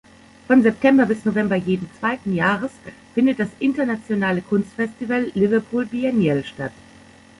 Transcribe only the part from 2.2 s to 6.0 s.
Jahres findet das internationale Kunstfestival "Liverpool